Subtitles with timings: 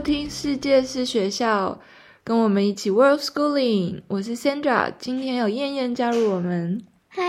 [0.00, 1.78] 收听世界是学校，
[2.24, 4.00] 跟我们一起 World Schooling。
[4.08, 6.80] 我是 Sandra，今天有燕燕加入我们。
[7.08, 7.22] 嗨，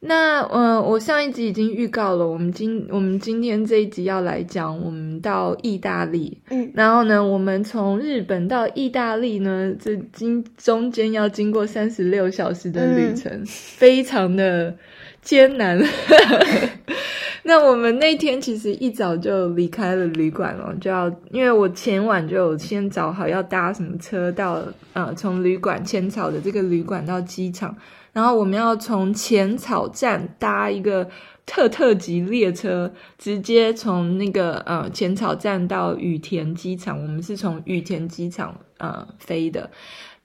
[0.00, 6.42] 那嗯、呃，我上一集已经预告了，我们今我们今天这一集要来讲我们到意大利。
[6.50, 14.76] 嗯，然后呢，我们从日本到意大利呢，这经中间要经过三十六小时的旅程，嗯、非常的
[15.22, 15.78] 艰难。
[17.44, 27.74] 那我们那天其实一早就离开了旅馆了，就要因为我前晚就有先找好要搭什么车到呃从旅馆浅草的这个旅馆到机场，
[28.12, 31.08] 然后我们要从浅草站搭一个
[31.46, 37.00] 特特级列车，直接从那个呃浅草站到羽田机场。
[37.00, 39.70] 我们是从羽田机场呃飞的，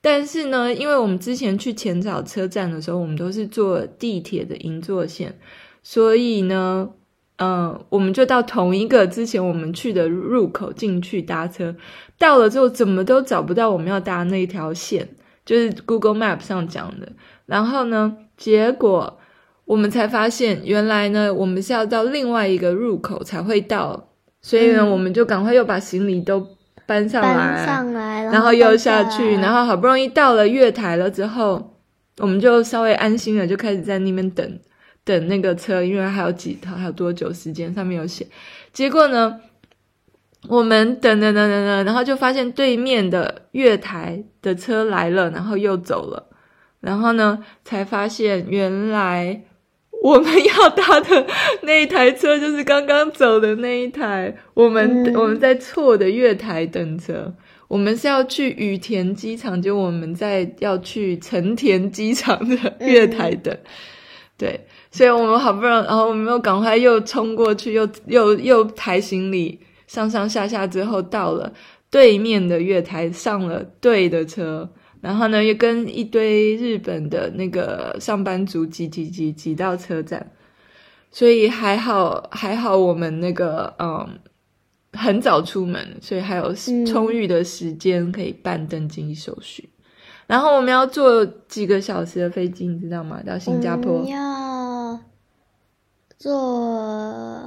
[0.04, 5.40] 但是呢，因为我们之前去浅草车站的时候，我们都是坐地铁的银座线，
[5.82, 6.92] 所以呢。
[7.38, 11.76] 嗯，我们就到同一个之前我们去的入口进去搭车，
[12.20, 15.10] 到了之后怎么都找不到我们要搭那条线，
[15.44, 17.12] 就是 Google Map 上讲的。
[17.48, 19.18] 然后呢，结果
[19.66, 26.48] 我们才发现，原来呢我们是要到另外一个入口才会到，所以呢、嗯、我们就赶快又把行李都
[26.86, 31.78] 搬上来，搬上来，然后又下去，然后好不容易到了月台了之后，
[32.20, 34.60] 我们就稍微安心了，就开始在那边等。
[35.06, 37.74] 等那个车，因为还有几套，还有多久时间？
[37.74, 38.26] 上面有写。
[38.72, 39.38] 结果呢，
[40.48, 46.30] 我们等等等等等，然后就发现对面的月台的车来了，然后又走了。
[46.80, 49.42] 然后呢，才发现原来
[50.04, 51.26] 我们要搭的
[51.62, 54.36] 那一台车就是刚刚走的那一台。
[54.54, 57.34] 我们、嗯、我们在错的月台等车，
[57.70, 63.54] 我们是要去羽田机场，就我们在要去成田机场的月台等。
[63.54, 63.60] 嗯、
[64.38, 64.60] 对。
[64.92, 71.54] 所以我们好不容易，然后我们又赶快又冲过去，又又又抬行李，上上下下之后到了
[71.90, 74.70] 对面的月台，上了对的车，
[75.04, 80.26] 然后呢又跟一堆日本的那个上班族挤挤挤挤到车站，
[81.12, 84.18] 所以还好还好我们那个嗯
[84.94, 86.54] 很早出门，所以还有
[86.86, 89.70] 充裕的时间可以办登机手续。
[89.74, 89.84] 嗯、
[90.28, 93.22] 然后我们要坐几个小时的飞机，你知道吗？
[93.28, 94.06] 到新加坡。
[94.08, 94.98] 要
[96.18, 96.32] 坐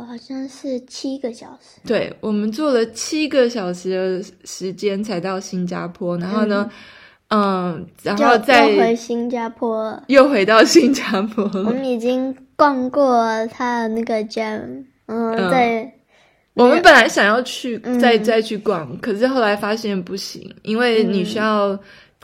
[0.04, 6.76] 好像是七个小时，对，我们坐了七个小时的时间才到新加坡，然后呢，嗯，
[7.28, 11.42] 嗯，然后再回新加坡，又回到新加坡。
[11.54, 15.92] 我们已经逛过他的那个 gem，嗯，嗯对，
[16.54, 21.76] 我们本来想要去再、嗯、再去逛，可是后来发现不行，因为你需要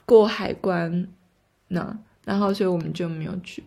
[0.06, 1.08] 过海关，
[1.66, 3.64] 那然后所以我们就没有去。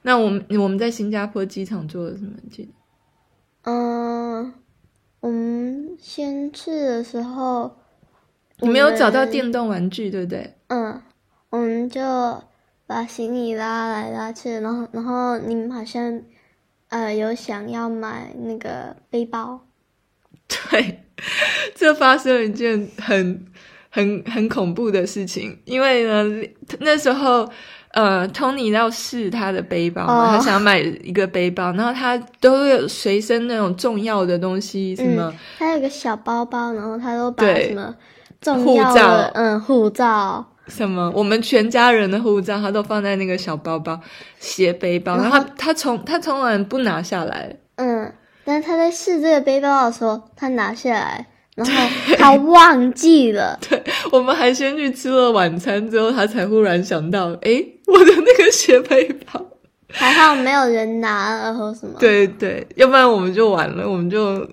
[0.00, 2.32] 那我们我们在新加坡机场做了什么？
[2.50, 2.68] 记得？
[3.70, 4.54] 嗯，
[5.20, 7.70] 我们先去的时候，
[8.60, 10.54] 你没有找到电动玩具，对不对？
[10.68, 11.00] 嗯，
[11.50, 12.02] 我们就
[12.86, 16.20] 把行李拉来拉去，然后然后你们好像
[16.88, 19.60] 呃有想要买那个背包，
[20.48, 21.04] 对，
[21.74, 23.46] 这发生了一件很
[23.90, 26.48] 很很恐怖的事情，因为呢
[26.80, 27.48] 那时候。
[27.92, 30.36] 呃，Tony 要试他的背包嘛，oh.
[30.36, 35.32] 他想买一个背包，然后他都有随身那种重要的东西，什么？
[35.32, 37.92] 嗯、他有个小包包，然后他都把什么
[38.40, 40.46] 重要的护照，嗯，护照。
[40.66, 43.98] 什么，我们全家人的护照，他都放在那个小包包、
[44.38, 48.12] 斜背包，然后他他从他从来不拿下来，嗯，
[48.44, 51.26] 但是他在试这个背包的时候，他拿下来。
[51.58, 51.72] 然后
[52.16, 53.82] 他忘记了， 对，
[54.12, 59.44] 我们还先去吃了晚餐，之后他才忽然想到，诶，我的那个斜背包，
[59.88, 61.98] 还好没有人拿，然后什么？
[61.98, 64.48] 对对，要不然我们就完了，我们就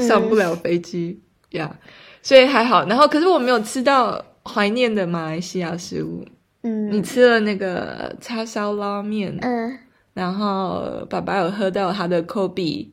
[0.00, 1.70] 上不了飞机呀。
[1.72, 1.90] 嗯 yeah,
[2.24, 6.24] 所以还好，然后可是我没有吃到怀念的马来西亚食物。
[6.62, 9.78] 嗯，你吃了那个叉烧拉面，嗯，
[10.14, 12.88] 然后爸爸有喝到他的 Kobe。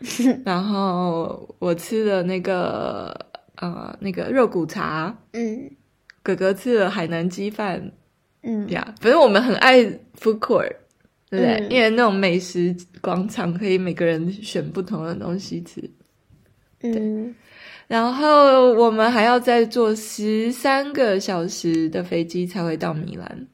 [0.46, 3.14] 然后我吃了那个
[3.56, 5.70] 呃那个肉骨茶，嗯，
[6.22, 7.92] 哥哥吃了海南鸡饭，
[8.42, 8.66] 嗯。
[8.70, 9.84] 呀，反正我们很爱
[10.18, 10.72] food court，
[11.28, 11.68] 对不对？
[11.68, 15.90] 嗯、因为那种美食广场可以每个人选不同的东西吃，
[16.80, 17.34] 嗯。
[17.90, 23.48] 然后我们还要再坐十三个小时的飞机才会到米兰，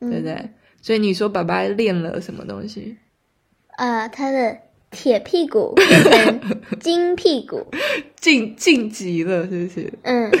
[0.00, 0.50] 嗯、对不对？
[0.80, 2.96] 所以你说爸爸练了什么东西？
[3.76, 4.56] 呃，他的。
[4.90, 6.40] 铁屁股 变成
[6.80, 7.62] 金屁股，
[8.16, 9.92] 晋晋级了，是不是？
[10.02, 10.32] 嗯。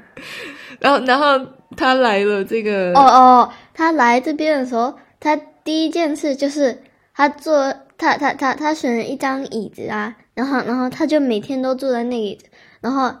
[0.80, 1.46] 然后，然后
[1.78, 5.34] 他来了，这个哦哦，他来这边的时候，他
[5.64, 6.78] 第一件事就是
[7.14, 12.44] 他坐，他他他他选了一张椅子啊，然后然后他就每天都坐在那个椅子，
[12.86, 13.12] 然后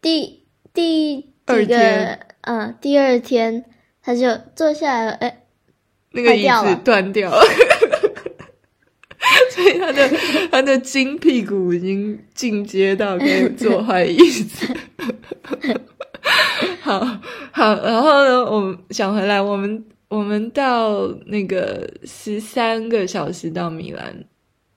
[0.00, 3.64] 第第几个二天嗯，第二天
[4.00, 5.42] 他就坐下来了，哎、欸，
[6.12, 7.42] 那个椅子断掉了，
[9.50, 10.08] 所以他的
[10.52, 14.72] 他的金屁股已经进阶到可以坐坏椅子。
[16.82, 17.00] 好
[17.50, 24.24] 好，然后呢，我们想回来，我们我们到那个十三个小时到米兰，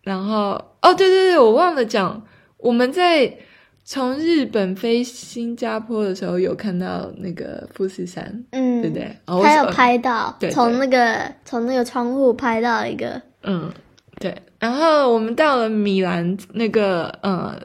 [0.01, 2.25] 然后哦，对对对，我忘了讲，
[2.57, 3.38] 我们在
[3.86, 9.16] 从日本飞新加坡的时候有看到那个富士山，嗯，对不对？
[9.26, 13.72] 他、哦、有拍到，从那个从那个窗户拍到一个，嗯，
[14.20, 14.36] 对。
[14.60, 17.56] 然后我们到了米兰那个，呃。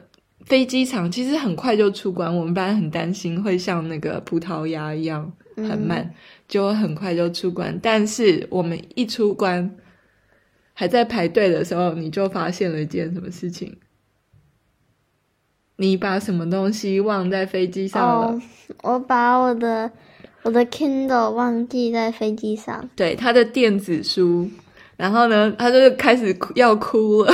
[0.43, 6.13] 飞机场其实很快就出关，我们班很担心会像那个葡萄牙一样很慢，嗯、
[6.45, 7.79] 就很快就出关。
[7.81, 9.73] 但是我们一出关，
[10.73, 13.73] 还在排队的时候，你就发现了一件什么事情？
[15.81, 18.27] 你把什么东西忘在飞机上了？
[18.27, 18.41] 哦，
[18.83, 19.89] 我把我的
[20.43, 22.87] 我的 Kindle 忘记在飞机上。
[22.95, 24.47] 对，他的电子书，
[24.95, 27.33] 然后呢，他就开始要哭了。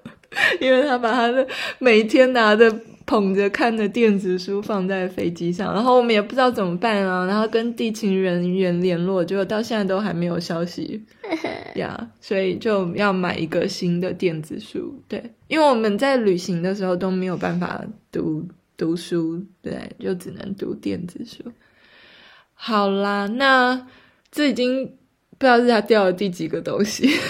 [0.60, 1.46] 因为他把他的
[1.78, 2.70] 每天拿着
[3.06, 11.04] 捧着看的电子书放在飞机上，然后我们也不知道怎么办啊，然后跟地勤人员联络，结果到现在都还没有消息
[11.76, 15.00] 呀，yeah, 所以就要买一个新的电子书。
[15.06, 18.44] 对，因为我们在旅行的时候都没有办法读
[18.76, 21.44] 读书，对，就只能读电子书。
[22.54, 23.86] 好啦，那
[24.32, 24.84] 这已经
[25.38, 27.08] 不知道是他掉了第几个东西。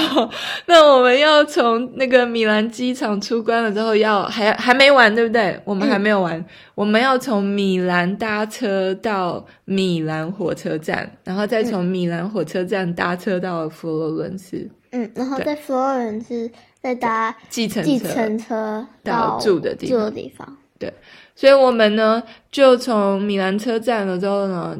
[0.66, 5.60] 那我们要从那个米兰机场出关了之后要，要还还没完，对不对？
[5.64, 14.68] 我们还没有完，嗯、我们要从米兰搭车到米兰火车站，然后再从米兰火车站搭车到佛罗伦斯。
[14.92, 19.98] 嗯，然后在佛罗伦斯再搭计程计程车到住的地方。
[19.98, 20.56] 住的地方。
[20.78, 20.92] 对，
[21.34, 24.78] 所以我们呢就从米兰车站了之后呢，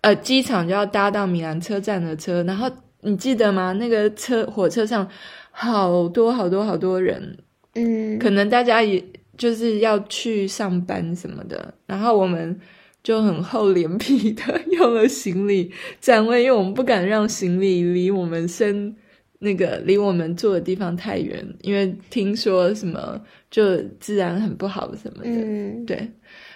[0.00, 2.70] 呃，机场就要搭到米兰车站的车，然后。
[3.02, 3.72] 你记得吗？
[3.72, 5.08] 那个车火车上
[5.50, 7.38] 好多好多好多人，
[7.74, 9.02] 嗯，可能大家也
[9.38, 12.60] 就是要去上班什么的，然后我们
[13.02, 18.94] 就很厚脸皮的用了行李占位，因为我们不敢让行李离我们身
[19.38, 23.20] 那个离我们坐的地方太远，因为听说什么
[23.50, 26.10] 就治安很不好什么的，嗯，对，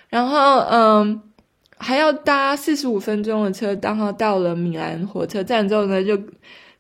[0.09, 1.23] 然后嗯。
[1.85, 6.19] 还要搭四十五分钟的车，然后到了米兰火车站之后呢，就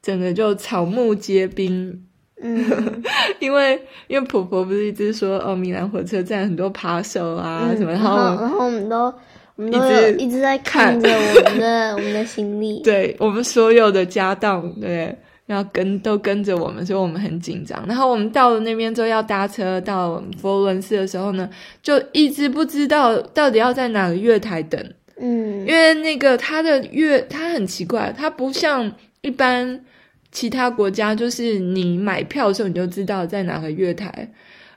[0.01, 2.03] 整个就草木皆兵。
[2.43, 2.65] 嗯，
[3.39, 3.79] 因为
[4.09, 9.13] 因为婆婆不是一直说哦，米兰火车站很多扒手啊、嗯、什么，然后然后我们都
[9.57, 9.79] 我们都
[10.19, 15.15] 一直在看着我们的我们的行李， 对我们所有的家当，对。
[15.47, 17.85] 要跟都跟着我们，所以我们很紧张。
[17.87, 21.49] 然后我们到了那边之后，要搭车到佛罗伦斯的时候呢，
[21.83, 24.93] 就一直不知道到底要在哪个月台等。
[25.17, 29.85] 嗯，因为那个它的月，它很奇怪，它不像一般
[30.33, 34.33] 其他国家，就是你买票的时候你就知道在哪个月台，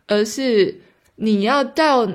[0.06, 0.80] 而是
[1.16, 2.08] 你要到，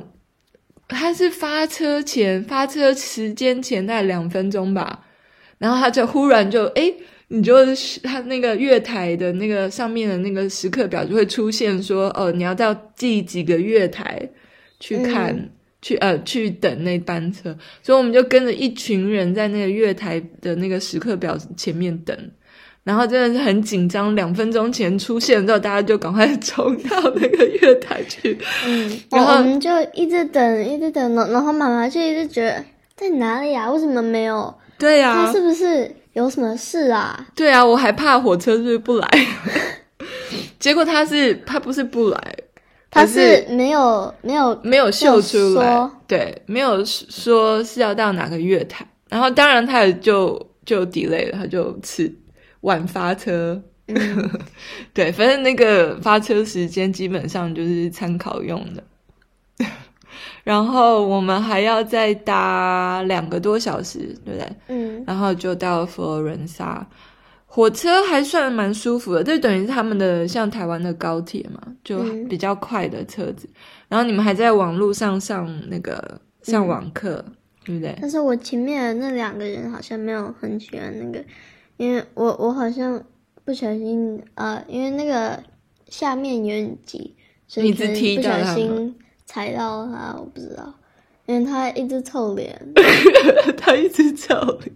[0.86, 5.04] 它是发车前发车时间前大概两分钟吧，
[5.58, 6.94] 然后它就忽然就诶
[7.34, 14.20] 你就是他那个月台的那个上面的那个时刻表就会出现说，哦，你要到第几个月台
[14.78, 22.14] 去看，嗯、去呃去等那班车，所以我们就跟着一群人在那个月台的那个时刻表前面等，
[22.84, 28.36] 然后真的是很紧张，两分钟前出现之后，大家就赶快冲到那个月台去，
[28.66, 32.62] 嗯，然后我们就一直等，一直等，然后妈妈就一直觉得
[32.94, 33.70] 在哪里呀？
[33.72, 34.54] 为什么没有？
[34.82, 35.94] 对呀，他是不是？
[36.14, 37.28] 有什么事啊？
[37.36, 39.08] 对啊，我还怕火车是不是不来，
[40.58, 42.36] 结果他是他不是不来，
[42.90, 52.12] 他是没有没有没有秀出来，对，没有说是要到哪个月台，然后当然他也就就 delay 了，他就迟
[52.62, 54.30] 晚发车，嗯、
[54.92, 58.82] 对，反正那个发车时间基本上就是参考用的。
[60.44, 64.52] 然后我们还要再搭两个多小时，对不对？
[64.68, 65.04] 嗯。
[65.06, 66.84] 然后就到佛罗伦萨，
[67.46, 73.46] 火车还算蛮舒服的，就等于是他们的像台湾的高铁嘛，就比较快的车子。
[73.46, 73.54] 嗯、
[73.90, 77.34] 然后你们还在网络上上那个上网课，嗯、
[77.66, 77.96] 对不对？
[78.00, 81.24] 但是我前面的那两个人好像没有很喜欢那个，
[81.76, 83.00] 因为我我好像
[83.44, 85.40] 不小心呃，因为那个
[85.88, 87.14] 下面有点挤，
[87.46, 88.94] 所以一直踢到他们。
[89.32, 90.74] 踩到他，我不知道，
[91.24, 92.54] 因为他一直臭脸，
[93.56, 94.70] 他一直臭脸，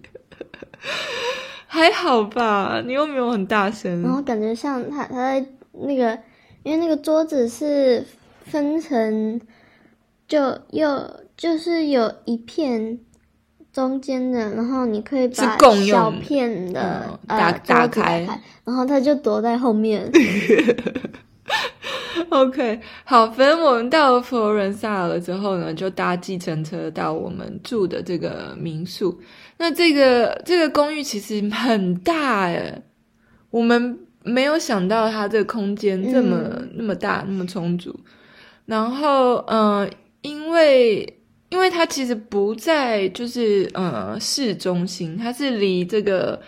[1.67, 2.83] 还好吧？
[2.87, 6.19] 你又没有很大声，然后感觉像他他在那个，
[6.63, 8.03] 因为那个桌子是
[8.47, 9.39] 分成，
[10.27, 12.99] 就又就是有一片
[13.71, 18.27] 中间的，然后你可以把小片的、嗯、打、呃、打开，
[18.65, 20.11] 然后他就躲在后面。
[22.31, 29.21] OK，好，反正我们到了佛罗伦萨了之后呢，就搭计程车到我们住的这个民宿。
[29.59, 32.83] 那这个这个公寓其实很大诶，
[33.51, 37.99] 我们没有想到它这个空间这么、嗯、那么大，那么充足。
[38.65, 39.91] 然后，嗯、呃，
[40.23, 41.19] 因为
[41.51, 46.41] 因为它其实不在就是呃市中心，它是离这个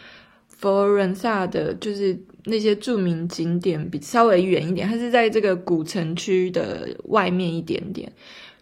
[0.47, 2.19] 佛罗伦萨的，就是。
[2.49, 8.11] 那些著名景点比稍微远一点，它是在这个古城区的外面一点点，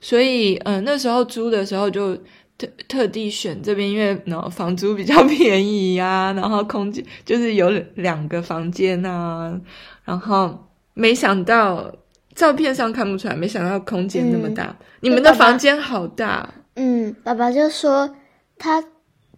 [0.01, 2.15] 所以嗯、呃，那时候租的时候就
[2.59, 9.59] 特特地选这边，因为呢房租比较便宜呀、啊，然后空间就是有两个房间啊，
[10.05, 11.91] 然后没想到
[12.35, 18.17] 照片上看不出来，没想到空间那么大，嗯、你们的房间好大，嗯，爸爸就说
[18.59, 18.85] 他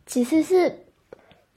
[0.07, 0.85] 其实是。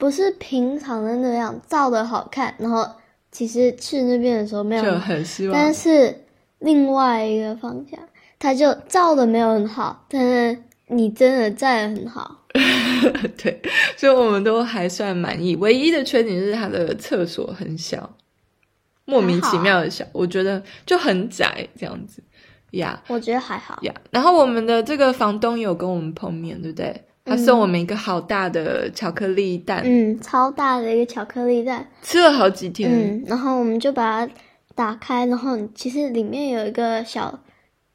[0.02, 2.84] 不是平常的那样照的好看，然后
[3.30, 6.24] 其实去那边的时候没有就很希望，但是
[6.58, 8.00] 另外一个方向，
[8.36, 12.44] 他就照的没有很好，但是你真的在的很好，
[13.40, 13.62] 对，
[13.96, 15.54] 所以我们都还算满意。
[15.54, 18.16] 唯一的缺点是他的厕所很小，
[19.04, 22.20] 莫名其妙的小，我觉得就很窄这样子
[22.72, 23.00] 呀。
[23.06, 23.94] Yeah, 我觉得还好呀。
[23.94, 27.04] Yeah, 然后我们的这个房东有跟我们碰面，对不对？
[27.24, 32.90] 他送我们一个好大的巧克力蛋，嗯，超大的一个巧克力蛋，吃了好几天。
[32.90, 34.32] 嗯，然后我们就把它
[34.74, 37.42] 打开，然后其实里面有一个小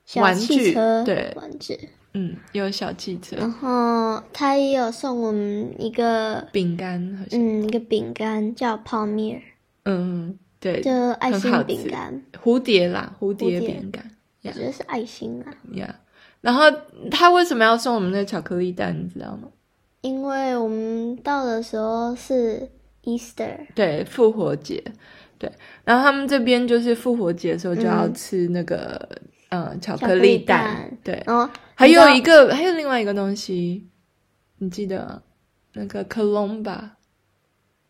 [0.05, 1.77] 小汽车，对，玩具，
[2.13, 3.35] 嗯，有小汽车。
[3.35, 9.41] 然后他也有送我们一个饼干，好像，嗯，一个饼干叫泡面，
[9.83, 14.09] 嗯，对，就爱心饼干，蝴蝶啦，蝴蝶饼干，
[14.43, 15.95] 我觉得是爱心啊，呀。
[16.47, 16.63] 然后
[17.11, 18.97] 他为什么要送我们那个巧克力蛋？
[18.97, 19.49] 你知道吗？
[19.99, 22.65] 因为我们到的时候是
[23.03, 24.81] Easter，对，复活节，
[25.37, 25.51] 对。
[25.83, 29.09] 然后他们这边就是复活节的时候就要吃那个
[29.49, 31.21] 嗯、呃、巧克力蛋，对。
[31.25, 33.85] 然后还有一个，还有另外一个东西，
[34.59, 35.21] 你记得
[35.73, 36.91] 那个 Colomba，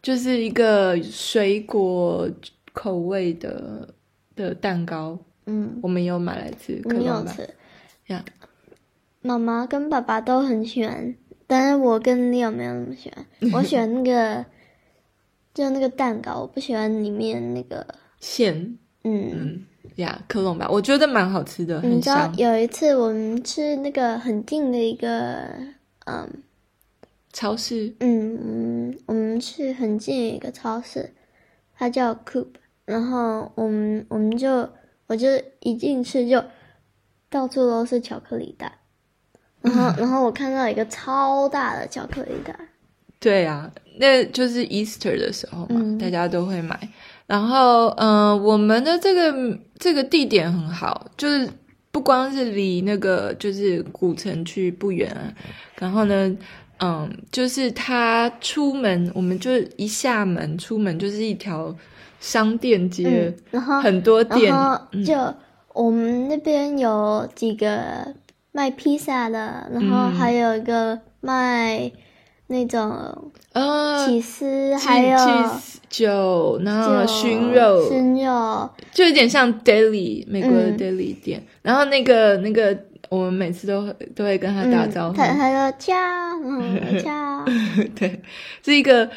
[0.01, 2.27] 就是一个水果
[2.73, 3.93] 口味的
[4.35, 5.19] 的蛋糕。
[5.45, 7.47] 嗯，我们有买来吃，没有吃。
[8.07, 8.36] 呀，yeah.
[9.21, 13.25] 妈妈跟爸爸都很喜欢，但是我跟 Leo 没有那么喜欢。
[13.53, 14.45] 我喜欢那个，
[15.53, 17.85] 就那个蛋糕，我不喜欢里面那个
[18.19, 18.77] 馅。
[19.03, 21.97] 嗯呀，克隆吧，我觉得蛮好吃的，很香。
[21.97, 25.49] 你知道有一次我们吃那个很近的一个
[26.05, 26.29] 嗯
[27.33, 31.13] 超市，嗯嗯，我们去很近的一个超市，
[31.75, 32.47] 它叫 Coop，
[32.85, 34.69] 然后我们我们就
[35.07, 35.27] 我就
[35.59, 36.43] 一进去就。
[37.29, 38.71] 到处都是巧克力蛋，
[39.61, 42.55] 然后，然后我看到一个超大的巧克力蛋。
[43.19, 46.79] 对啊，那就是 Easter 的时候嘛，嗯、大家都会买。
[47.25, 51.49] 然后，嗯、呃，我们的这个这个地点很好，就是
[51.91, 55.33] 不光是离那个就是古城区不远啊。
[55.79, 56.37] 然后呢，
[56.79, 61.75] 嗯，就是他出门，我们就一下门出门就是一条
[62.19, 64.53] 商店街，嗯、然后很多店，
[65.05, 65.13] 就。
[65.15, 65.35] 嗯
[65.77, 68.11] 我们那边有几个
[68.57, 71.91] 卖披萨的，然后还有一个卖
[72.47, 75.15] 那种呃起司，还有
[75.87, 78.67] 酒，然后熏肉，熏肉。
[78.91, 81.39] 就有点像 daily 美国的 daily 店。
[81.39, 82.75] 嗯、然后那个那个，
[83.09, 87.45] 我们每次都都会跟他打招呼，他他说“恰”，嗯，“恰”，
[87.93, 88.23] 对，
[88.65, 89.07] 是一个。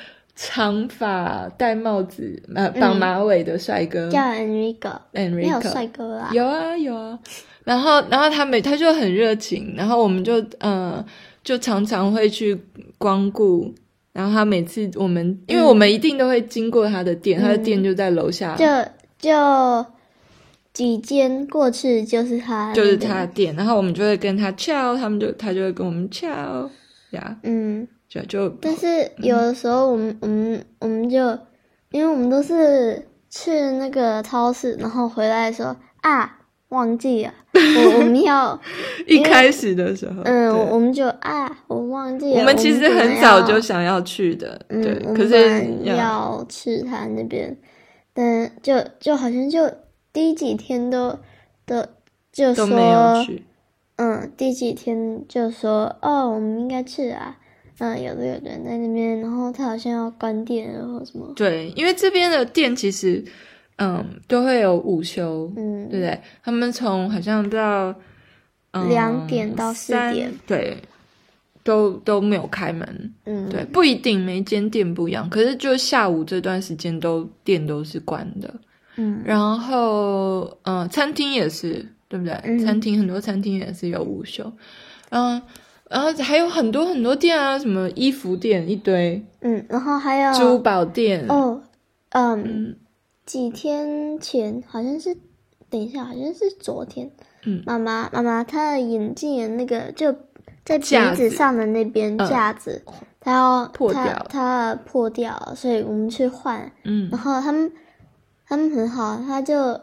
[0.42, 6.30] 长发戴帽子，呃，绑马尾的帅哥，嗯、叫 Enrico，Enrico，你有帅哥啊？
[6.32, 7.18] 有啊有啊，
[7.64, 11.04] 然后然后他每他就很热情，然后我们就呃
[11.44, 12.58] 就常常会去
[12.96, 13.70] 光顾，
[14.14, 18.64] 然后他每次我们、嗯、因为我们一定都会经过他的店，嗯、他的店就在楼下，就
[19.18, 19.84] 就
[20.72, 26.30] 几间过去就是他，就是他的店，然后我们就会跟他翘，他们就他就会跟我们翘
[27.10, 27.86] 呀，嗯。
[28.10, 31.18] 就就，但是有的时候我们、嗯、我们我们就，
[31.92, 36.38] 因为我们都是去那个超市，然后回来的时候啊
[36.70, 38.60] 忘记了，我我们要
[39.06, 47.56] 一开始的时候，嗯，我们就啊我忘记了，我们其实很早就想要去的，嗯，对，可是要去他那边，
[48.12, 49.70] 但就就好像就
[50.12, 51.16] 第几天都
[51.64, 51.86] 都
[52.32, 53.24] 就说，
[53.98, 57.36] 嗯，第几天就说哦，我们应该去啊。
[57.80, 61.32] 嗯，有的有人在那边，然后他好像要关店，然后什么？
[61.34, 63.24] 对，因为这边的店其实，
[63.76, 66.20] 嗯，都会有午休，嗯，对不对？
[66.44, 67.94] 他们从好像到
[68.90, 70.76] 两点到四点，对，
[71.64, 78.54] 都都没有开门，嗯，对，不一定每间店不一样，可是就下午这段时间都店都是关的，
[78.96, 82.34] 嗯，然后嗯，餐厅也是，对不对？
[82.44, 84.52] 嗯，餐厅很多餐厅也是有午休，
[85.08, 85.40] 嗯。
[85.90, 91.26] 然后还有很多很多店啊，什么衣服店一堆，嗯，然后还有珠宝店。
[91.28, 91.60] 哦，
[92.10, 92.76] 嗯，嗯，
[93.26, 95.16] 几天前好像是，
[95.68, 97.10] 等一下好像是昨天，
[97.44, 100.14] 嗯，妈妈妈妈她的眼镜那个就
[100.64, 102.84] 在鼻子上的那边架子，
[103.18, 107.72] 它要破掉，它破掉，所以我们去换，嗯，然后他们
[108.46, 109.80] 他们很好，他就。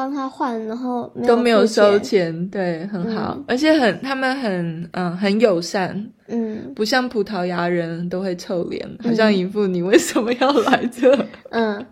[0.00, 11.84] 帮他换，然后没都没有收钱，对，很好，嗯、而且很他们很嗯很友善，嗯，不像葡萄牙人都会臭脸，好像一副你为什么要来这，嗯，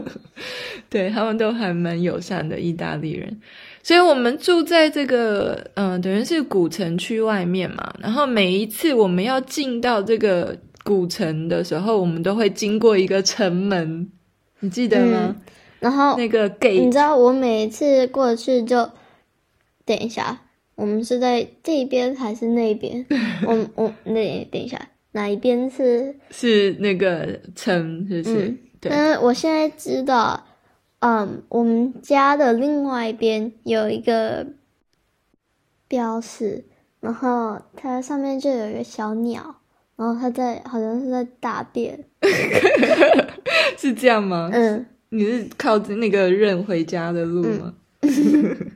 [0.88, 3.38] 对他们都还蛮友善的意大利人，
[3.82, 14.08] 所以我们住在这个嗯等于是古城区外面嘛，然后每一次我们要进到这个古城的时候，我们都会经过一个城门，
[14.60, 15.18] 你记得吗？
[15.28, 15.36] 嗯
[15.84, 18.88] 然后那个 gate，你知道我每次过去就，
[19.84, 20.40] 等一下，
[20.76, 23.04] 我们是在这边还是那边？
[23.46, 24.80] 我我那等一下，
[25.12, 28.08] 哪一边是是那个城？
[28.08, 28.48] 是不是？
[28.48, 28.90] 嗯、对。
[28.90, 30.46] 但是我现在知道，
[31.00, 34.46] 嗯，我们家的另外一边有一个
[35.86, 36.64] 标识，
[37.00, 39.56] 然后它上面就有一个小鸟，
[39.96, 42.06] 然后它在好像是在大便，
[43.76, 44.48] 是这样吗？
[44.50, 44.86] 嗯。
[45.10, 47.74] 你是靠着那个认回家的路吗？
[48.02, 48.70] 嗯、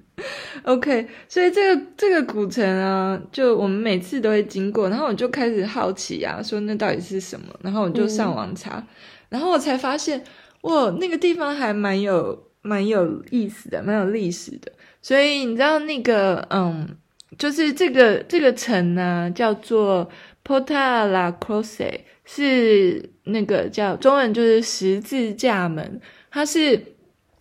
[0.62, 7.46] OK，所以这个这个古城啊，就我们每次都会经过，然后我就开始好奇啊，说那到底是什么？
[7.62, 8.86] 然后我就上网查，嗯、
[9.28, 10.24] 然后我才发现，
[10.62, 14.72] 哇，那个地方还蛮有蛮有意思的，蛮有历史的。
[15.02, 16.88] 所以你知道那个，嗯，
[17.36, 20.08] 就是这个这个城呢、啊，叫做
[20.44, 26.00] Porta la Croce，是那个叫中文就是十字架门。
[26.30, 26.80] 它是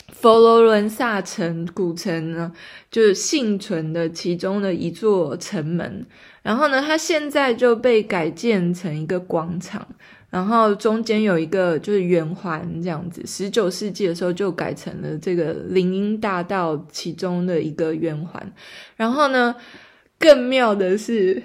[0.09, 2.51] 佛罗伦萨城古城呢，
[2.89, 6.05] 就是幸存的其中的一座城门。
[6.41, 9.85] 然后呢，它现在就被改建成一个广场，
[10.29, 13.21] 然后中间有一个就是圆环这样子。
[13.25, 18.53] 十九世纪的时候就改成了这个林荫大道其中的一个圆环。
[18.95, 19.53] 然后呢，
[20.17, 21.43] 更妙的是，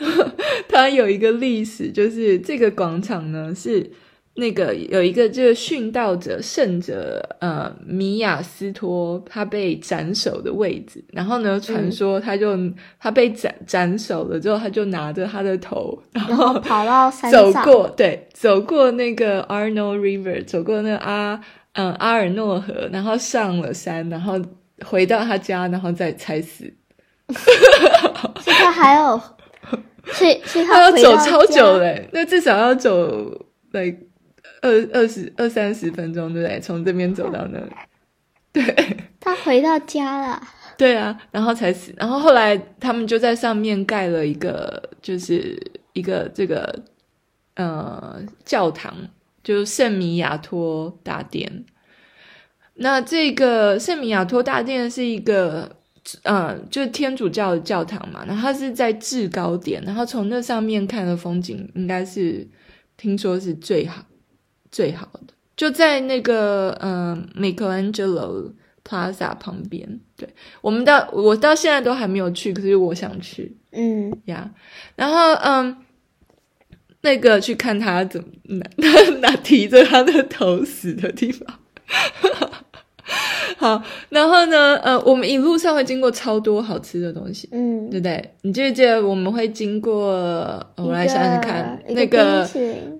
[0.68, 3.90] 它有一个历史，就是这个广场呢是。
[4.38, 21.40] 那个有一个这个殉道者圣者呃米亚斯托他被斩首的位置，然后呢传说他就、嗯、他被斩斩首了之后，他就拿着他的头，然后，跑到山上走过对走过那个 Arno River，走过那个阿
[21.72, 24.40] 嗯阿尔诺河，然后上了山，然后
[24.84, 26.72] 回到他家，然后再才死。
[27.34, 29.20] 所以他还有，
[30.12, 33.20] 所以所以他要走超久嘞，那至少要走
[33.72, 33.92] 来。
[34.62, 36.60] 二二十二三十分钟，对不对？
[36.60, 37.72] 从这边走到那里，
[38.52, 38.96] 对。
[39.20, 40.42] 他回到家了。
[40.76, 41.92] 对啊，然后才死。
[41.96, 45.60] 然后后来他们就在上面盖了一个，就是
[45.92, 46.82] 一个这个
[47.56, 48.94] 呃教堂，
[49.42, 51.64] 就是圣米亚托大殿。
[52.74, 55.76] 那这个圣米亚托大殿是一个
[56.22, 58.24] 呃，就是天主教的教堂嘛。
[58.24, 62.46] 然后它是在制高点，然后从那上面看的风景，应该是
[62.96, 64.04] 听说是最好。
[64.70, 68.52] 最好的就在那个嗯，Michelangelo
[68.84, 70.00] Plaza 旁边。
[70.16, 70.28] 对，
[70.60, 73.56] 我们到我到现在都还没有去，可是我想去。
[73.72, 74.58] 嗯呀，yeah.
[74.96, 75.76] 然后嗯，
[77.00, 78.88] 那个去看他怎么拿
[79.20, 81.58] 拿提着他的头死的地方。
[83.58, 88.30] 好，然后呢，呃，我们一路上会经过超多好吃的东西，嗯，对不对？
[88.42, 89.98] 你记不记得我们会经过？
[90.76, 92.48] 我来想想看，那个，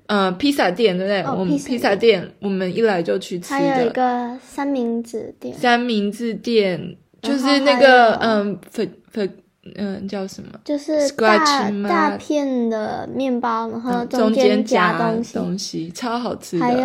[0.07, 1.23] 呃，披萨店，对不对？
[1.23, 3.57] 哦、我们披萨店，我们一来就去吃的。
[3.57, 9.33] 还有一个三明治店，三明治店就是那个，嗯，粉粉。
[9.77, 10.49] 嗯，叫什么？
[10.65, 16.65] 就是大大片的面包，然后中间夹东西，东西超好吃的。
[16.65, 16.81] 还有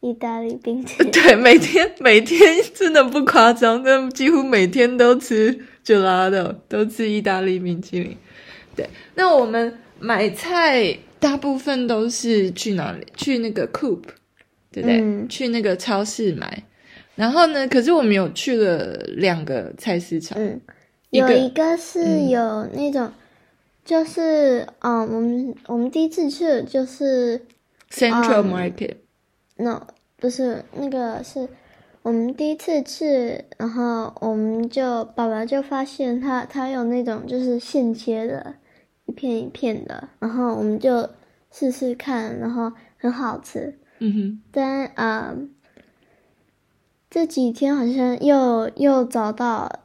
[0.00, 2.40] 意大利冰淇淋，对，每天每天
[2.74, 8.16] 真的不夸张，真的几乎每天都吃 gelato，都吃意大利冰淇淋。
[8.74, 13.06] 对，那我们买菜大部分都是去哪里？
[13.16, 14.02] 去那个 Coop，
[14.70, 15.00] 对不对？
[15.00, 16.62] 嗯、去那个超市买。
[17.14, 20.38] 然后呢，可是我们有去了两个菜市场。
[20.38, 20.60] 嗯，
[21.10, 23.12] 有一个是有那种，嗯、
[23.84, 27.40] 就是嗯，我们我们第一次去的就是
[27.90, 28.96] Central Market。
[29.56, 29.86] 嗯、no，
[30.18, 31.48] 不是那个是
[32.02, 38.54] 我们第一次去，然后我们就爸爸就发现他他有那种就是现切的。
[39.06, 41.08] 一片一片的，然后我们就
[41.50, 43.78] 试试看，然后很好吃。
[44.00, 44.42] 嗯哼。
[44.50, 45.48] 但啊、呃，
[47.08, 49.80] 这几天好像又又找到，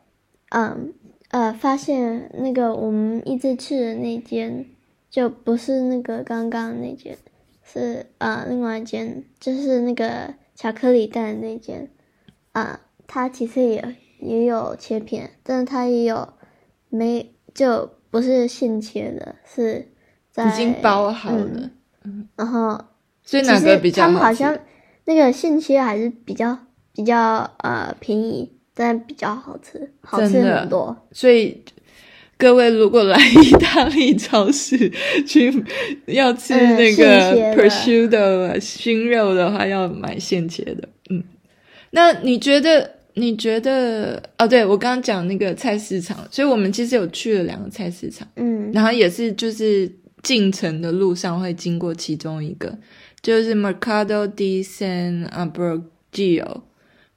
[0.50, 0.94] 嗯
[1.30, 4.66] 呃，呃，发现那个我们一直去的那间，
[5.10, 7.18] 就不是那个刚刚那间，
[7.64, 11.90] 是啊、呃、另外一间，就是那个巧克力蛋那间。
[12.54, 16.34] 啊、呃，它其实也也有切片，但是它也有
[16.90, 17.92] 没就。
[18.12, 19.88] 不是现切的，是
[20.30, 21.72] 在已经包好了。
[22.36, 22.80] 然后
[23.24, 24.14] 所以哪个比较好吃？
[24.14, 24.60] 他们好像
[25.06, 26.58] 那个现切还是比较
[26.94, 30.96] 比较呃便宜，但比较好吃，好吃很多。
[31.12, 31.64] 所以
[32.38, 34.92] 各位如果来 意大利超市
[35.26, 35.64] 去
[36.08, 40.90] 要吃那个 prosciutto 熏肉的话，要买现切的。
[41.10, 41.24] 嗯，
[41.92, 43.01] 那你觉得？
[43.16, 44.48] 你觉得哦？
[44.48, 49.92] 对，我刚刚讲那个菜市场，所以我们其实有去了两个菜市场，嗯，然后也是就是
[50.24, 52.78] 进城的路上会经过其中一个，
[53.22, 56.62] 就是 Mercado de San Ambrogio，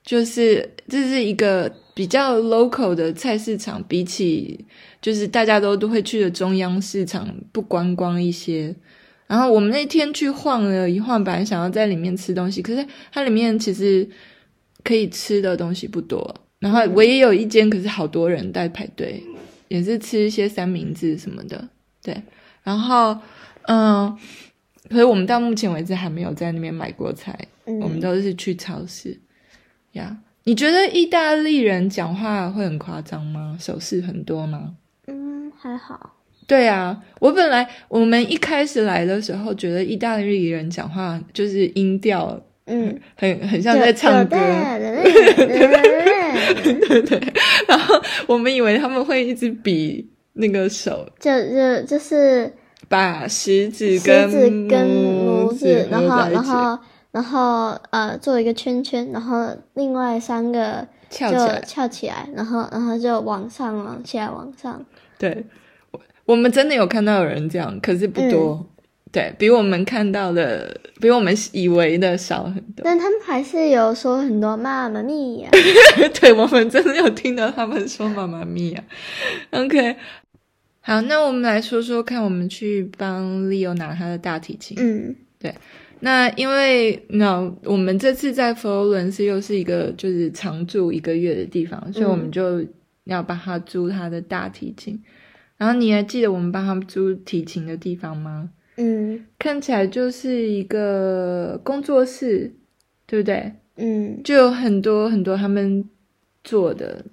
[0.02, 4.64] 就是这是一个比较 local 的菜市场，比起
[5.00, 8.74] 就是大家都都会去的中央市场不观光一些。
[9.28, 14.08] 然后我们那天去晃了一晃，本来想要在里面吃东西，可是它里面其实。
[14.84, 19.20] 可以吃的东西不多，然后我也有一间，可是好多人在排队，
[19.68, 21.66] 也是吃一些三明治什么的，
[22.02, 22.22] 对。
[22.62, 23.18] 然后，
[23.62, 24.14] 嗯，
[24.90, 29.18] 可是我们到目前为止还没有在那边买过菜，嗯、我们都是去超市。
[29.92, 33.56] 呀，你觉得意大利人讲话会很夸张吗？
[33.58, 34.76] 手势很多吗？
[35.06, 36.14] 嗯，还好。
[36.46, 42.38] 对啊，我本来我们一开始来的时候，觉得意大利人讲话就是音调。
[42.66, 45.94] 嗯，很很像在唱歌，对对。
[47.68, 47.94] 然后
[48.26, 52.50] 我们以为他们会一直比那个手，就就就是
[52.88, 56.78] 把食指跟食指跟拇指，然后然后
[57.12, 64.84] 然后呃做一个圈圈，然后另外三个就翘起来，翘起来，然后然后就往上往下往上。
[65.18, 65.44] 对，
[66.24, 68.58] 我们真的有看到有人这样，可是不多。
[68.60, 68.66] 嗯
[69.14, 72.82] 对，比我们看到的，比我们以为的少很多。
[72.82, 75.48] 但他们还是有说很多妈妈咪呀。
[76.20, 78.82] 对，我们真的有听到他们说妈妈咪呀。
[79.52, 79.94] OK，
[80.80, 84.76] 好，那我们来说说看，我们去帮 Leo 拿他的大提琴。
[84.80, 85.54] 嗯，对。
[86.00, 92.66] 那因为那我们这次在佛罗伦斯又是一个就是常住一个月的地方，所以我们就
[93.04, 94.94] 要帮他租他的大提琴。
[94.94, 95.02] 嗯、
[95.58, 98.50] 然后你还记得我们帮他们租提琴的地方吗？
[98.76, 102.52] 嗯，看起来就是一个工作室，
[103.06, 103.52] 对不对？
[103.76, 105.88] 嗯，就有很多很多他们
[106.42, 107.04] 做的，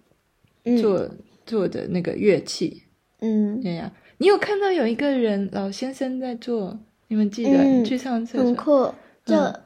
[0.65, 1.09] 嗯、做
[1.45, 2.83] 做的那个乐器。
[3.19, 3.91] 嗯，对呀。
[4.17, 6.79] 你有看到有一个人老先生在做？
[7.07, 7.57] 你们记得？
[7.57, 8.45] 嗯、去上厕所。
[8.45, 8.93] 很酷。
[9.25, 9.59] 就、嗯、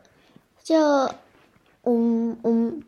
[0.64, 0.76] 就，
[1.82, 2.84] 我们我们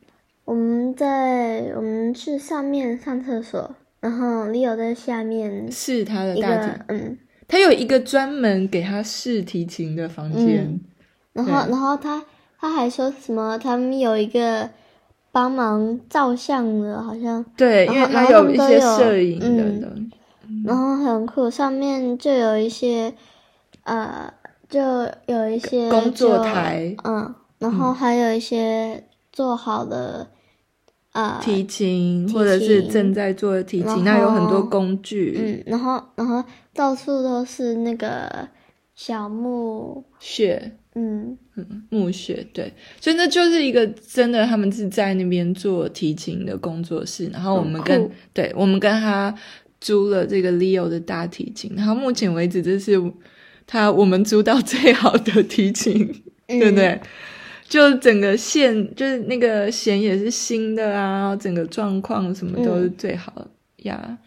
[0.45, 7.17] 我们在我们去上面上厕所，然后 Leo 在下面是他的大提，嗯。
[7.47, 10.79] 他有一个专门给他试提琴的房间，
[11.33, 12.23] 嗯、然后，然后他
[12.59, 13.57] 他还说什么？
[13.57, 14.69] 他们有一个
[15.31, 17.45] 帮忙照相的，好像。
[17.55, 20.11] 对，后因为他有一些摄影的东西，
[20.47, 23.13] 嗯，然后很酷，上面就有一些，
[23.83, 24.33] 呃，
[24.67, 24.81] 就
[25.27, 30.27] 有一些工作台，嗯，然后还有一些做好的，
[31.13, 36.43] 呃，提琴或者是正在做的提琴，那有很多工具，嗯，然后然后
[36.73, 38.47] 到处都是那个
[38.95, 41.37] 小木屑，嗯。
[41.55, 49.33] 嗯，木屑，对，所以那就是一个真的，他们是在那边做提琴的工作室，然后我们跟，对，我们跟他。
[49.79, 52.99] 租了这个 Leo 的大提琴，然后目前为止这是
[53.67, 56.03] 他我们租到最好的提琴，
[56.47, 56.99] 嗯、对不对？
[57.67, 63.45] 就整个线，就是那个弦也是新的啊，整个状况什么都是最好
[63.83, 64.17] 呀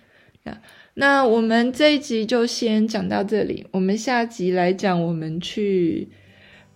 [0.45, 0.59] 呀。
[0.95, 6.07] 那我们这一集就先讲到这里，我们下集来讲我们去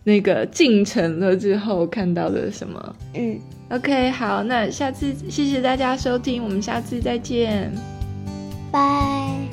[0.05, 2.97] 那个进城了之后看到的什么。
[3.15, 7.71] 嗯，OK，好，那下次谢谢大家收听，我们下次再见。
[8.73, 9.44] 拜。